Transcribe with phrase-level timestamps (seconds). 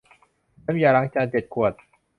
[0.65, 1.73] น้ำยาล้างจานเจ็ดขวด